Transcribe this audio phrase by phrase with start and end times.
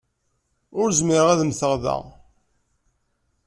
[0.79, 1.97] Ur zmireɣ ad mmteɣ da.